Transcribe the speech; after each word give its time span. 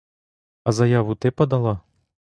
А 0.63 0.69
заяву 0.71 1.15
ти 1.15 1.31
подала? 1.31 1.79